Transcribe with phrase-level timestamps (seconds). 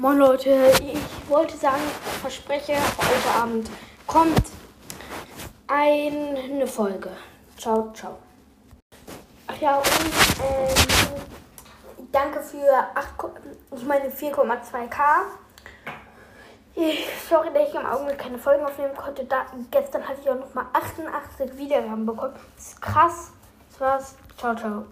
[0.00, 1.82] Moin Leute, ich wollte sagen,
[2.22, 3.70] verspreche, heute Abend
[4.06, 4.44] kommt
[5.66, 7.10] eine Folge.
[7.58, 8.16] Ciao, ciao.
[9.46, 11.20] Ach ja, und ähm,
[12.10, 13.08] danke für 8,
[13.76, 15.00] ich meine 4,2k.
[17.28, 19.26] Sorry, dass ich im Augenblick keine Folgen aufnehmen konnte.
[19.26, 22.32] Da, gestern hatte ich auch nochmal 88 Wiedergaben bekommen.
[22.56, 23.32] Das ist krass.
[23.68, 24.16] Das war's.
[24.38, 24.86] Ciao, ciao.